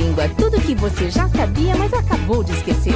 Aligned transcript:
língua, 0.00 0.28
tudo 0.30 0.60
que 0.60 0.74
você 0.74 1.10
já 1.10 1.28
sabia, 1.28 1.74
mas 1.76 1.92
acabou 1.92 2.42
de 2.42 2.52
esquecer. 2.52 2.94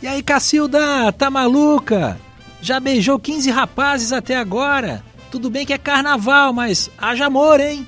E 0.00 0.06
aí, 0.06 0.22
Cacilda, 0.22 1.12
tá 1.12 1.30
maluca? 1.30 2.18
Já 2.60 2.78
beijou 2.80 3.18
15 3.18 3.50
rapazes 3.50 4.12
até 4.12 4.36
agora? 4.36 5.02
Tudo 5.30 5.48
bem 5.48 5.64
que 5.64 5.72
é 5.72 5.78
carnaval, 5.78 6.52
mas 6.52 6.90
haja 6.98 7.26
amor, 7.26 7.60
hein? 7.60 7.86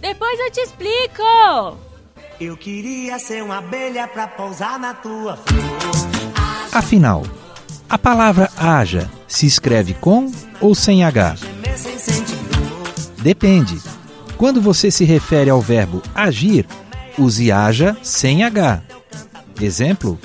Depois 0.00 0.38
eu 0.38 0.50
te 0.50 0.60
explico! 0.60 1.78
Eu 2.40 2.56
queria 2.56 3.18
ser 3.18 3.42
uma 3.42 3.58
abelha 3.58 4.06
pra 4.06 4.28
pousar 4.28 4.78
na 4.78 4.94
tua 4.94 5.36
flor. 5.36 6.68
Afinal, 6.72 7.24
a 7.88 7.98
palavra 7.98 8.48
haja 8.56 9.10
se 9.26 9.46
escreve 9.46 9.94
com 9.94 10.30
ou 10.60 10.74
sem 10.74 11.02
H? 11.02 11.34
Depende. 13.20 13.80
Quando 14.36 14.60
você 14.60 14.90
se 14.90 15.04
refere 15.04 15.50
ao 15.50 15.60
verbo 15.60 16.02
agir, 16.14 16.66
use 17.18 17.50
haja 17.50 17.96
sem 18.02 18.44
H. 18.44 18.82
Exemplo: 19.60 20.18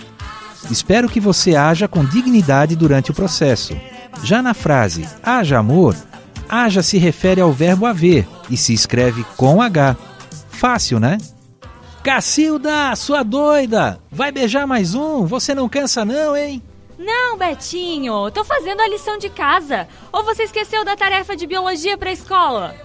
Espero 0.69 1.09
que 1.09 1.19
você 1.19 1.55
haja 1.55 1.87
com 1.87 2.05
dignidade 2.05 2.75
durante 2.75 3.11
o 3.11 3.13
processo. 3.13 3.75
Já 4.23 4.41
na 4.41 4.53
frase 4.53 5.07
haja 5.23 5.57
amor, 5.57 5.95
haja 6.47 6.83
se 6.83 6.97
refere 6.97 7.41
ao 7.41 7.51
verbo 7.51 7.85
haver 7.85 8.27
e 8.49 8.55
se 8.55 8.73
escreve 8.73 9.25
com 9.35 9.61
H. 9.61 9.97
Fácil, 10.49 10.99
né? 10.99 11.17
Cacilda, 12.03 12.95
sua 12.95 13.23
doida! 13.23 13.99
Vai 14.11 14.31
beijar 14.31 14.67
mais 14.67 14.93
um? 14.93 15.25
Você 15.25 15.55
não 15.55 15.69
cansa 15.69 16.05
não, 16.05 16.35
hein? 16.35 16.61
Não, 16.97 17.37
Betinho, 17.37 18.29
tô 18.31 18.45
fazendo 18.45 18.81
a 18.81 18.87
lição 18.87 19.17
de 19.17 19.29
casa. 19.29 19.87
Ou 20.11 20.23
você 20.23 20.43
esqueceu 20.43 20.85
da 20.85 20.95
tarefa 20.95 21.35
de 21.35 21.47
biologia 21.47 21.97
pra 21.97 22.11
escola? 22.11 22.75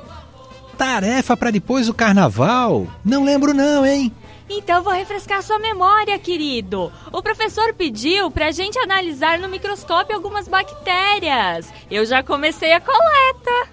Tarefa 0.78 1.36
para 1.36 1.50
depois 1.50 1.88
do 1.88 1.92
carnaval? 1.92 2.86
Não 3.04 3.24
lembro 3.24 3.52
não, 3.52 3.84
hein? 3.84 4.12
Então 4.48 4.80
vou 4.80 4.92
refrescar 4.92 5.42
sua 5.42 5.58
memória, 5.58 6.16
querido. 6.20 6.92
O 7.12 7.20
professor 7.20 7.74
pediu 7.74 8.30
pra 8.30 8.52
gente 8.52 8.78
analisar 8.78 9.40
no 9.40 9.48
microscópio 9.48 10.14
algumas 10.14 10.46
bactérias. 10.46 11.68
Eu 11.90 12.06
já 12.06 12.22
comecei 12.22 12.72
a 12.72 12.80
coleta. 12.80 13.68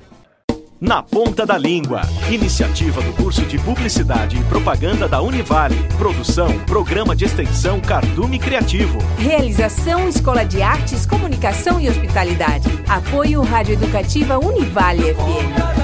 Na 0.81 1.03
Ponta 1.03 1.45
da 1.45 1.57
Língua. 1.59 2.01
Iniciativa 2.29 3.01
do 3.01 3.13
curso 3.13 3.43
de 3.43 3.57
Publicidade 3.59 4.37
e 4.37 4.43
Propaganda 4.45 5.07
da 5.07 5.21
Univale. 5.21 5.77
Produção, 5.99 6.59
Programa 6.65 7.15
de 7.15 7.25
Extensão 7.25 7.79
Cardume 7.79 8.39
Criativo. 8.39 8.97
Realização 9.19 10.09
Escola 10.09 10.43
de 10.43 10.61
Artes, 10.61 11.05
Comunicação 11.05 11.79
e 11.79 11.87
Hospitalidade. 11.87 12.67
Apoio 12.89 13.43
Rádio 13.43 13.73
Educativa 13.73 14.37
Univale 14.37 15.13
FM. 15.13 15.74